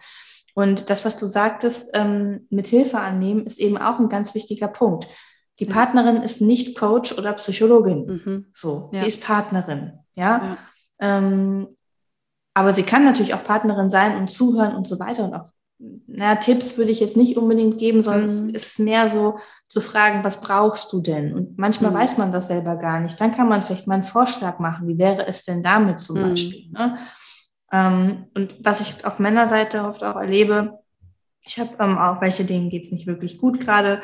[0.55, 4.67] Und das, was du sagtest, ähm, mit Hilfe annehmen, ist eben auch ein ganz wichtiger
[4.67, 5.07] Punkt.
[5.59, 8.05] Die Partnerin ist nicht Coach oder Psychologin.
[8.05, 8.45] Mhm.
[8.53, 8.99] So, ja.
[8.99, 9.99] sie ist Partnerin.
[10.15, 10.23] Ja.
[10.23, 10.57] ja.
[10.99, 11.67] Ähm,
[12.53, 15.49] aber sie kann natürlich auch Partnerin sein und zuhören und so weiter und auch
[16.07, 18.55] na, Tipps würde ich jetzt nicht unbedingt geben, sondern mhm.
[18.55, 21.33] es ist mehr so zu fragen, was brauchst du denn?
[21.33, 21.95] Und manchmal mhm.
[21.95, 23.19] weiß man das selber gar nicht.
[23.19, 24.87] Dann kann man vielleicht mal einen Vorschlag machen.
[24.87, 26.29] Wie wäre es denn damit zum mhm.
[26.29, 26.69] Beispiel?
[26.71, 26.99] Ne?
[27.71, 30.79] Ähm, und was ich auf Männerseite oft auch erlebe,
[31.41, 34.01] ich habe ähm, auch welche, denen geht es nicht wirklich gut gerade.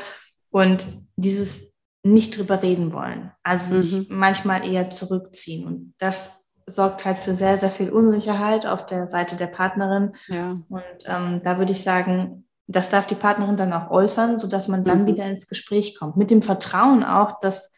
[0.52, 1.70] Und dieses
[2.04, 3.32] nicht drüber reden wollen.
[3.44, 3.82] Also mhm.
[3.82, 5.66] sich manchmal eher zurückziehen.
[5.66, 6.32] Und das
[6.66, 10.14] sorgt halt für sehr, sehr viel Unsicherheit auf der Seite der Partnerin.
[10.28, 10.58] Ja.
[10.70, 14.84] Und ähm, da würde ich sagen, das darf die Partnerin dann auch äußern, sodass man
[14.84, 15.08] dann mhm.
[15.08, 16.18] wieder ins Gespräch kommt.
[16.18, 17.74] Mit dem Vertrauen auch, dass,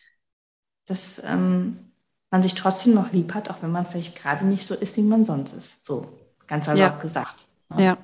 [0.85, 1.93] dass ähm,
[2.29, 5.03] man sich trotzdem noch lieb hat, auch wenn man vielleicht gerade nicht so ist, wie
[5.03, 5.85] man sonst ist.
[5.85, 6.07] So
[6.47, 6.97] ganz salopp ja.
[6.97, 7.47] gesagt.
[7.71, 7.79] Ja.
[7.79, 7.97] ja.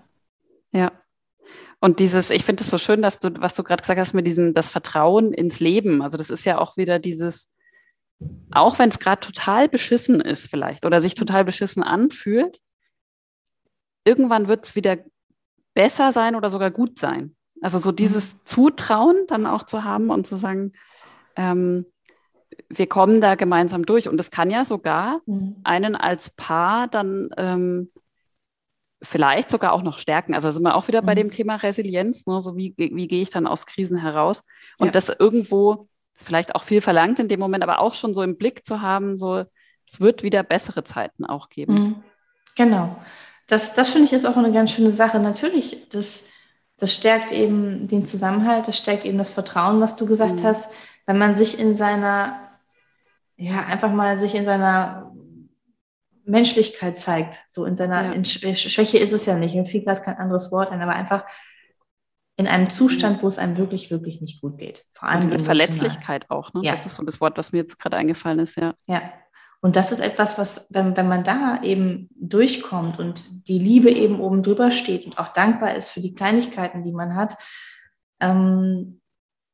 [0.71, 0.91] ja.
[1.79, 4.25] Und dieses, ich finde es so schön, dass du, was du gerade gesagt hast, mit
[4.25, 6.01] diesem, das Vertrauen ins Leben.
[6.01, 7.51] Also das ist ja auch wieder dieses,
[8.51, 12.59] auch wenn es gerade total beschissen ist vielleicht oder sich total beschissen anfühlt,
[14.05, 14.97] irgendwann wird es wieder
[15.75, 17.35] besser sein oder sogar gut sein.
[17.61, 18.39] Also so dieses mhm.
[18.45, 20.71] Zutrauen dann auch zu haben und zu sagen,
[21.35, 21.85] ähm,
[22.69, 24.07] wir kommen da gemeinsam durch.
[24.07, 25.57] Und es kann ja sogar mhm.
[25.63, 27.91] einen als Paar dann ähm,
[29.01, 30.33] vielleicht sogar auch noch stärken.
[30.33, 31.05] Also sind wir auch wieder mhm.
[31.05, 32.41] bei dem Thema Resilienz, ne?
[32.41, 34.43] so wie, wie gehe ich dann aus Krisen heraus
[34.77, 34.91] und ja.
[34.91, 38.65] das irgendwo vielleicht auch viel verlangt in dem Moment, aber auch schon so im Blick
[38.65, 39.45] zu haben, so
[39.87, 41.73] es wird wieder bessere Zeiten auch geben.
[41.73, 42.03] Mhm.
[42.55, 42.97] Genau.
[43.47, 45.19] Das, das finde ich ist auch eine ganz schöne Sache.
[45.19, 46.25] Natürlich, das,
[46.77, 50.43] das stärkt eben den Zusammenhalt, das stärkt eben das Vertrauen, was du gesagt mhm.
[50.43, 50.69] hast,
[51.05, 52.37] wenn man sich in seiner,
[53.37, 55.06] ja, einfach mal sich in seiner
[56.27, 58.11] Menschlichkeit zeigt, so in seiner ja.
[58.11, 61.25] in Schwäche ist es ja nicht, mir fiel gerade kein anderes Wort ein, aber einfach
[62.35, 64.85] in einem Zustand, wo es einem wirklich, wirklich nicht gut geht.
[64.93, 66.61] Vor allem diese Verletzlichkeit auch, ne?
[66.63, 66.71] Ja.
[66.73, 68.75] Das ist so das Wort, was mir jetzt gerade eingefallen ist, ja.
[68.85, 69.01] Ja.
[69.59, 74.19] Und das ist etwas, was, wenn, wenn man da eben durchkommt und die Liebe eben
[74.19, 77.35] oben drüber steht und auch dankbar ist für die Kleinigkeiten, die man hat,
[78.19, 79.01] ähm,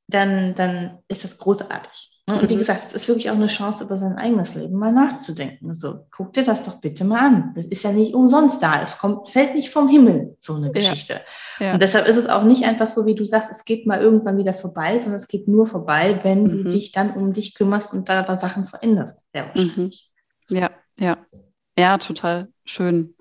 [0.07, 2.12] dann, dann ist das großartig.
[2.25, 2.39] Ne?
[2.39, 2.59] Und wie mhm.
[2.59, 5.73] gesagt, es ist wirklich auch eine Chance, über sein eigenes Leben mal nachzudenken.
[5.73, 7.53] So, guck dir das doch bitte mal an.
[7.53, 8.81] Das ist ja nicht umsonst da.
[8.81, 11.19] Es kommt, fällt nicht vom Himmel, so eine Geschichte.
[11.59, 11.65] Ja.
[11.65, 11.73] Ja.
[11.73, 14.37] Und deshalb ist es auch nicht einfach so, wie du sagst, es geht mal irgendwann
[14.37, 16.63] wieder vorbei, sondern es geht nur vorbei, wenn mhm.
[16.63, 19.19] du dich dann um dich kümmerst und da aber Sachen veränderst.
[19.33, 20.09] Sehr wahrscheinlich.
[20.49, 20.57] Mhm.
[20.57, 21.17] Ja, ja.
[21.77, 23.15] Ja, total schön.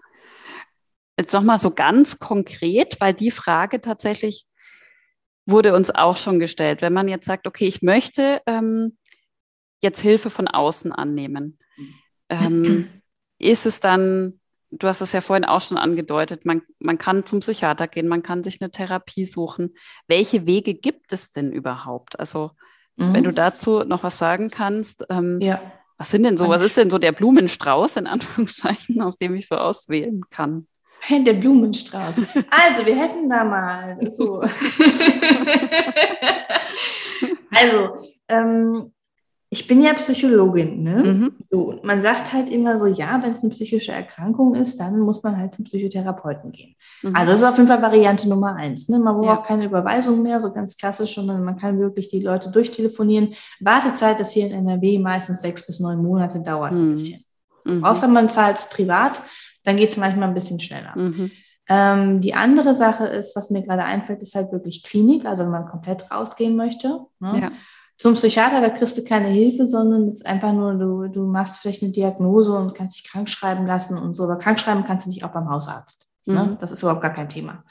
[1.19, 4.47] Jetzt nochmal so ganz konkret, weil die Frage tatsächlich
[5.47, 6.83] wurde uns auch schon gestellt.
[6.83, 8.97] Wenn man jetzt sagt, okay, ich möchte ähm,
[9.81, 11.59] jetzt Hilfe von außen annehmen,
[12.29, 12.89] ähm,
[13.39, 17.41] ist es dann, du hast es ja vorhin auch schon angedeutet, man, man kann zum
[17.41, 19.75] Psychiater gehen, man kann sich eine Therapie suchen.
[20.07, 22.19] Welche Wege gibt es denn überhaupt?
[22.21, 22.53] Also,
[22.97, 23.15] mhm.
[23.15, 25.61] wenn du dazu noch was sagen kannst, ähm, ja.
[25.99, 29.49] was sind denn so, was ist denn so der Blumenstrauß in Anführungszeichen, aus dem ich
[29.49, 30.69] so auswählen kann?
[31.11, 32.17] Der Blumenstrauß.
[32.51, 34.41] Also, wir hätten da mal so.
[37.51, 37.89] also,
[38.29, 38.93] ähm,
[39.53, 41.03] ich bin ja Psychologin, ne?
[41.05, 41.33] Mhm.
[41.39, 45.23] So, man sagt halt immer so, ja, wenn es eine psychische Erkrankung ist, dann muss
[45.23, 46.75] man halt zum Psychotherapeuten gehen.
[47.03, 47.15] Mhm.
[47.15, 48.89] Also das ist auf jeden Fall Variante Nummer eins.
[48.89, 48.99] Ne?
[48.99, 49.47] Man braucht ja.
[49.47, 53.35] keine Überweisung mehr, so ganz klassisch, sondern man kann wirklich die Leute durchtelefonieren.
[53.61, 56.79] Wartezeit ist hier in NRW meistens sechs bis neun Monate, dauert mhm.
[56.79, 57.23] ein bisschen.
[57.67, 57.85] Mhm.
[57.85, 59.21] Außer man zahlt es privat,
[59.65, 60.93] dann geht es manchmal ein bisschen schneller.
[60.97, 61.31] Mhm.
[61.69, 65.53] Ähm, die andere Sache ist, was mir gerade einfällt, ist halt wirklich Klinik, also wenn
[65.53, 67.01] man komplett rausgehen möchte.
[67.21, 67.41] Ne?
[67.41, 67.53] Ja.
[67.99, 71.59] Zum Psychiater, da kriegst du keine Hilfe, sondern es ist einfach nur, du, du machst
[71.59, 74.25] vielleicht eine Diagnose und kannst dich krank schreiben lassen und so.
[74.25, 76.09] Aber krank schreiben kannst du dich auch beim Hausarzt.
[76.25, 76.35] Ne?
[76.35, 76.51] Mhm.
[76.51, 76.59] Ne?
[76.61, 77.65] Das ist überhaupt gar kein Thema.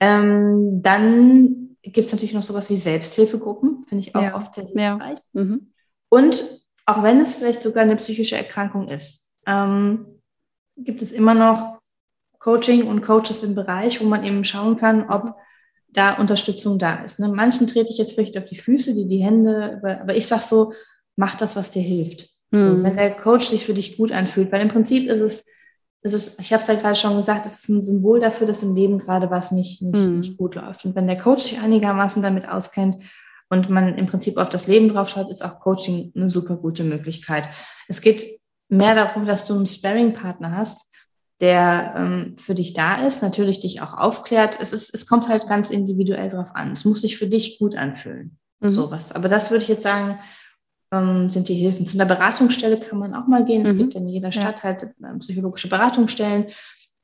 [0.00, 4.34] Ähm, dann gibt es natürlich noch sowas wie Selbsthilfegruppen, finde ich auch ja.
[4.34, 5.18] oft sehr hilfreich.
[5.32, 5.44] Ja.
[5.44, 5.72] Mhm.
[6.08, 6.42] Und
[6.86, 10.13] auch wenn es vielleicht sogar eine psychische Erkrankung ist, ähm,
[10.76, 11.78] gibt es immer noch
[12.38, 15.34] Coaching und Coaches im Bereich, wo man eben schauen kann, ob
[15.88, 17.20] da Unterstützung da ist.
[17.20, 17.28] Ne?
[17.28, 20.72] Manchen trete ich jetzt vielleicht auf die Füße, die die Hände, aber ich sage so,
[21.16, 22.28] mach das, was dir hilft.
[22.50, 22.60] Mhm.
[22.60, 25.46] So, wenn der Coach sich für dich gut anfühlt, weil im Prinzip ist es,
[26.02, 28.62] ist es ich habe es ja gerade schon gesagt, es ist ein Symbol dafür, dass
[28.62, 30.18] im Leben gerade was nicht, nicht, mhm.
[30.18, 30.84] nicht gut läuft.
[30.84, 32.98] Und wenn der Coach sich einigermaßen damit auskennt
[33.48, 36.84] und man im Prinzip auf das Leben drauf schaut, ist auch Coaching eine super gute
[36.84, 37.48] Möglichkeit.
[37.88, 38.26] Es geht
[38.68, 40.90] mehr darum, dass du einen Sparring-Partner hast,
[41.40, 44.58] der ähm, für dich da ist, natürlich dich auch aufklärt.
[44.60, 46.72] Es, ist, es kommt halt ganz individuell drauf an.
[46.72, 48.38] Es muss sich für dich gut anfühlen.
[48.60, 48.72] Mhm.
[48.72, 49.12] Sowas.
[49.12, 50.18] Aber das würde ich jetzt sagen,
[50.92, 51.86] ähm, sind die Hilfen.
[51.86, 53.62] Zu einer Beratungsstelle kann man auch mal gehen.
[53.62, 53.68] Mhm.
[53.68, 54.62] Es gibt in jeder Stadt ja.
[54.62, 56.46] halt äh, psychologische Beratungsstellen.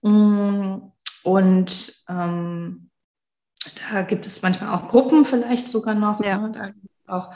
[0.02, 0.76] Mm,
[1.24, 2.90] und ähm,
[3.90, 6.24] da gibt es manchmal auch Gruppen vielleicht sogar noch.
[6.24, 6.38] Ja.
[6.38, 6.74] Ne?
[7.06, 7.30] Auch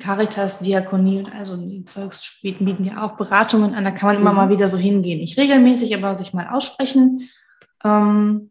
[0.00, 3.84] Caritas, Diakonie und also die Zeugs bieten, ja auch Beratungen an.
[3.84, 4.36] Da kann man immer mhm.
[4.36, 5.20] mal wieder so hingehen.
[5.20, 7.28] Nicht regelmäßig, aber sich mal aussprechen.
[7.84, 8.50] Ähm,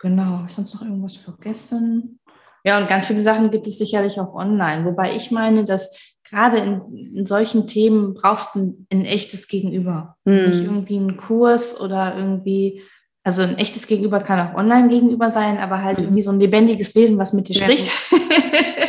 [0.00, 2.20] genau, habe ich sonst noch irgendwas vergessen?
[2.64, 4.84] Ja, und ganz viele Sachen gibt es sicherlich auch online.
[4.84, 5.96] Wobei ich meine, dass
[6.28, 10.16] gerade in, in solchen Themen brauchst du ein, ein echtes Gegenüber.
[10.24, 10.44] Mhm.
[10.46, 12.82] Nicht irgendwie einen Kurs oder irgendwie,
[13.22, 16.04] also ein echtes Gegenüber kann auch online gegenüber sein, aber halt mhm.
[16.04, 17.62] irgendwie so ein lebendiges Wesen, was mit dir ja.
[17.62, 17.92] spricht.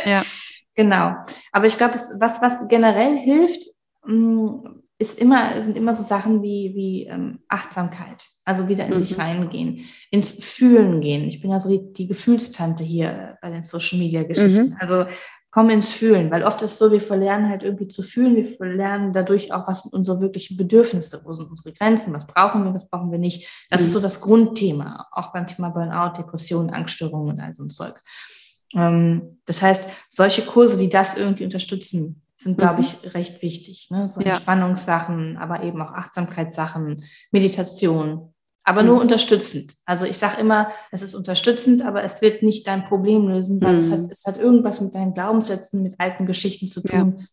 [0.04, 0.24] ja.
[0.78, 1.16] Genau.
[1.50, 3.64] Aber ich glaube, was, was generell hilft,
[4.06, 4.60] mm,
[5.00, 8.24] ist immer, sind immer so Sachen wie, wie ähm, Achtsamkeit.
[8.44, 8.98] Also wieder in mhm.
[8.98, 11.24] sich reingehen, ins Fühlen gehen.
[11.24, 14.68] Ich bin ja so die, die Gefühlstante hier bei den Social Media Geschichten.
[14.68, 14.76] Mhm.
[14.78, 15.06] Also
[15.50, 18.44] komm ins Fühlen, weil oft ist es so, wir verlernen halt irgendwie zu fühlen, wir
[18.44, 22.72] verlernen dadurch auch, was sind unsere wirklichen Bedürfnisse, wo sind unsere Grenzen, was brauchen wir,
[22.72, 23.48] was brauchen wir nicht.
[23.68, 23.86] Das mhm.
[23.88, 28.00] ist so das Grundthema, auch beim Thema Burnout, Depressionen, Angststörungen und all so ein Zeug.
[28.74, 32.80] Ähm, das heißt, solche Kurse, die das irgendwie unterstützen, sind, glaube mhm.
[32.84, 33.88] ich, recht wichtig.
[33.90, 34.08] Ne?
[34.08, 34.28] So ja.
[34.30, 38.32] Entspannungssachen, aber eben auch Achtsamkeitssachen, Meditation,
[38.64, 39.02] aber nur mhm.
[39.02, 39.74] unterstützend.
[39.86, 43.72] Also ich sage immer, es ist unterstützend, aber es wird nicht dein Problem lösen, weil
[43.72, 43.78] mhm.
[43.78, 47.26] es, hat, es hat irgendwas mit deinen Glaubenssätzen, mit alten Geschichten zu tun.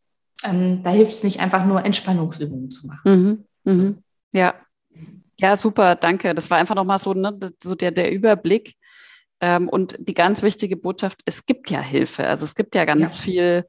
[0.44, 0.52] Ja.
[0.52, 3.46] Ähm, da hilft es nicht einfach nur Entspannungsübungen zu machen.
[3.64, 3.74] Mhm.
[3.74, 3.98] Mhm.
[4.32, 4.56] Ja.
[5.40, 6.34] Ja, super, danke.
[6.34, 8.76] Das war einfach nochmal so, ne, so der, der Überblick.
[9.42, 12.28] Ähm, und die ganz wichtige Botschaft, es gibt ja Hilfe.
[12.28, 13.24] Also es gibt ja ganz ja.
[13.24, 13.66] viel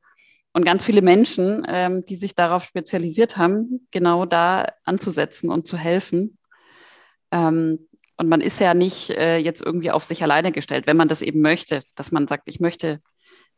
[0.53, 5.77] und ganz viele Menschen, ähm, die sich darauf spezialisiert haben, genau da anzusetzen und zu
[5.77, 6.39] helfen.
[7.31, 11.09] Ähm, und man ist ja nicht äh, jetzt irgendwie auf sich alleine gestellt, wenn man
[11.09, 13.01] das eben möchte, dass man sagt, ich möchte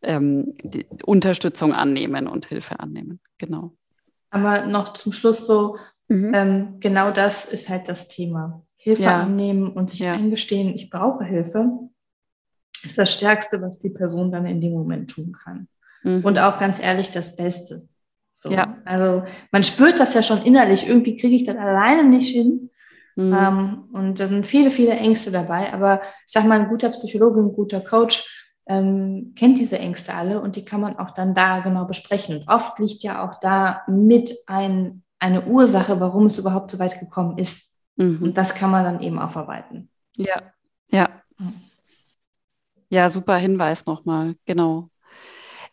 [0.03, 0.57] ähm,
[1.05, 3.21] Unterstützung annehmen und Hilfe annehmen.
[3.39, 3.75] Genau.
[4.31, 5.77] Aber noch zum Schluss so,
[6.09, 6.33] mhm.
[6.35, 8.65] ähm, genau das ist halt das Thema.
[8.77, 9.21] Hilfe ja.
[9.21, 10.15] annehmen und sich ja.
[10.15, 11.71] eingestehen, ich brauche Hilfe
[12.85, 15.69] ist das Stärkste, was die Person dann in dem Moment tun kann.
[16.03, 16.25] Mhm.
[16.25, 17.89] Und auch ganz ehrlich das Beste.
[18.35, 18.51] So.
[18.51, 18.77] Ja.
[18.85, 22.71] Also man spürt das ja schon innerlich, irgendwie kriege ich das alleine nicht hin.
[23.17, 23.35] Mhm.
[23.37, 25.73] Ähm, und da sind viele, viele Ängste dabei.
[25.73, 30.41] Aber ich sag mal, ein guter Psychologe, ein guter Coach ähm, kennt diese Ängste alle
[30.41, 32.37] und die kann man auch dann da genau besprechen.
[32.37, 37.01] Und oft liegt ja auch da mit ein, eine Ursache, warum es überhaupt so weit
[37.01, 37.77] gekommen ist.
[37.97, 38.23] Mhm.
[38.23, 39.91] Und das kann man dann eben aufarbeiten.
[40.17, 40.43] Ja,
[40.91, 41.09] ja.
[42.91, 44.91] Ja, super Hinweis nochmal, genau.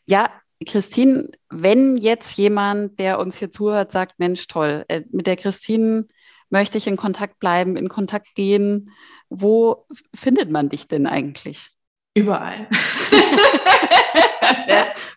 [0.05, 0.29] Ja,
[0.65, 6.07] Christine, wenn jetzt jemand, der uns hier zuhört, sagt, Mensch, toll, äh, mit der Christine
[6.49, 8.91] möchte ich in Kontakt bleiben, in Kontakt gehen,
[9.29, 11.69] wo findet man dich denn eigentlich?
[12.15, 12.67] Überall.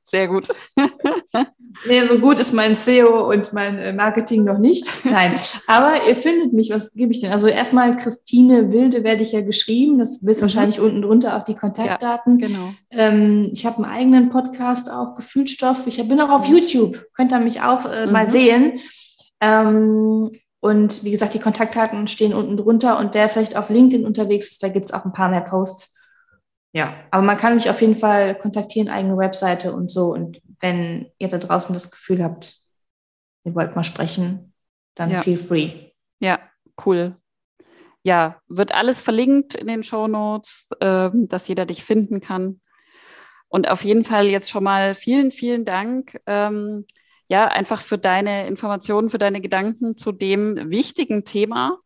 [0.03, 0.49] Sehr gut.
[1.87, 4.87] nee, so gut ist mein SEO und mein äh, Marketing noch nicht.
[5.05, 7.31] Nein, aber ihr findet mich, was gebe ich denn?
[7.31, 9.99] Also erstmal Christine Wilde werde ich ja geschrieben.
[9.99, 10.45] Das wisst mhm.
[10.45, 12.39] wahrscheinlich unten drunter auch die Kontaktdaten.
[12.39, 12.71] Ja, genau.
[12.91, 15.87] Ähm, ich habe einen eigenen Podcast auch, Gefühlstoff.
[15.87, 16.57] Ich bin auch auf mhm.
[16.57, 17.05] YouTube.
[17.15, 18.13] Könnt ihr mich auch äh, mhm.
[18.13, 18.81] mal sehen.
[19.43, 20.31] Ähm,
[20.61, 22.99] und wie gesagt, die Kontaktdaten stehen unten drunter.
[22.99, 25.98] Und wer vielleicht auf LinkedIn unterwegs ist, da gibt es auch ein paar mehr Posts
[26.79, 30.13] ja, aber man kann mich auf jeden Fall kontaktieren, eigene Webseite und so.
[30.13, 32.55] Und wenn ihr da draußen das Gefühl habt,
[33.43, 34.55] ihr wollt mal sprechen,
[34.95, 35.23] dann ja.
[35.23, 35.73] feel free.
[36.21, 36.39] Ja,
[36.87, 37.17] cool.
[38.05, 42.61] Ja, wird alles verlinkt in den Show Notes, äh, dass jeder dich finden kann.
[43.49, 46.21] Und auf jeden Fall jetzt schon mal vielen, vielen Dank.
[46.27, 46.87] Ähm,
[47.27, 51.81] ja, einfach für deine Informationen, für deine Gedanken zu dem wichtigen Thema.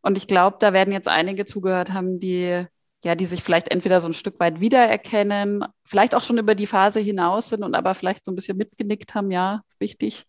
[0.00, 2.66] Und ich glaube, da werden jetzt einige zugehört haben, die
[3.04, 6.66] ja, die sich vielleicht entweder so ein Stück weit wiedererkennen, vielleicht auch schon über die
[6.66, 10.26] Phase hinaus sind und aber vielleicht so ein bisschen mitgenickt haben, ja, wichtig.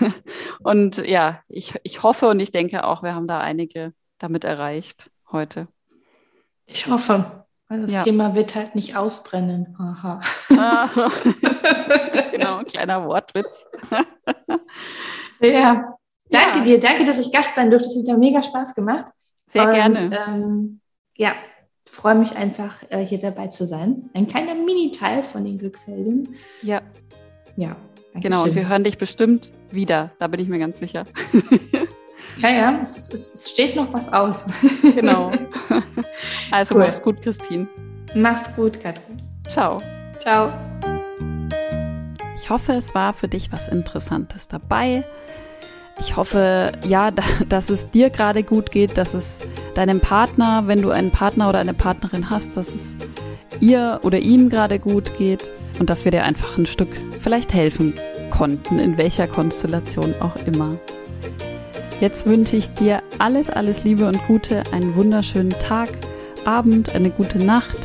[0.62, 5.10] und ja, ich, ich hoffe und ich denke auch, wir haben da einige damit erreicht
[5.30, 5.68] heute.
[6.64, 8.04] Ich hoffe, weil das ja.
[8.04, 9.76] Thema wird halt nicht ausbrennen.
[9.78, 10.20] Aha.
[12.30, 13.66] genau, ein kleiner Wortwitz.
[15.40, 15.94] ja,
[16.30, 16.64] danke ja.
[16.64, 17.88] dir, danke, dass ich Gast sein durfte.
[17.88, 19.06] Es hat mir mega Spaß gemacht.
[19.48, 20.18] Sehr und, gerne.
[20.28, 20.80] Ähm,
[21.16, 21.34] ja,
[21.92, 24.10] freue mich einfach, äh, hier dabei zu sein.
[24.14, 26.34] Ein kleiner Mini-Teil von den Glückshelden.
[26.62, 26.80] Ja.
[27.56, 27.76] Ja.
[28.14, 30.10] Genau, und wir hören dich bestimmt wieder.
[30.18, 31.04] Da bin ich mir ganz sicher.
[32.38, 34.46] ja, ja, es, es, es steht noch was aus.
[34.94, 35.32] genau.
[36.50, 36.82] Also cool.
[36.82, 37.68] mach's gut, Christine.
[38.14, 39.22] Mach's gut, Katrin.
[39.48, 39.78] Ciao.
[40.18, 40.50] Ciao.
[42.36, 45.04] Ich hoffe, es war für dich was Interessantes dabei.
[45.98, 47.10] Ich hoffe, ja,
[47.48, 49.40] dass es dir gerade gut geht, dass es
[49.74, 52.96] deinem Partner, wenn du einen Partner oder eine Partnerin hast, dass es
[53.60, 56.88] ihr oder ihm gerade gut geht und dass wir dir einfach ein Stück
[57.20, 57.94] vielleicht helfen
[58.30, 60.78] konnten, in welcher Konstellation auch immer.
[62.00, 65.90] Jetzt wünsche ich dir alles, alles Liebe und Gute, einen wunderschönen Tag,
[66.44, 67.76] Abend, eine gute Nacht,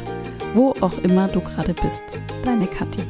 [0.55, 2.01] wo auch immer du gerade bist.
[2.43, 3.03] Deine Kathi.